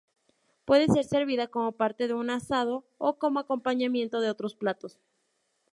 [0.65, 4.99] Puede ser servida como parte de un asado o como acompañamiento de otros platos.